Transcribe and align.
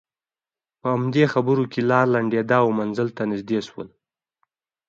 په 0.79 0.87
همدې 0.95 1.23
خبرو 1.33 1.63
کې 1.71 1.81
لاره 1.89 2.11
لنډېده 2.15 2.55
او 2.63 2.67
منزل 2.79 3.07
ته 3.17 3.23
نژدې 3.31 3.59
شول. 3.67 3.87